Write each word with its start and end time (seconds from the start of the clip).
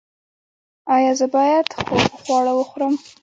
ایا 0.95 1.11
زه 1.19 1.25
باید 1.35 1.67
خوږ 1.85 2.05
خواړه 2.21 2.53
وخورم؟ 2.55 2.93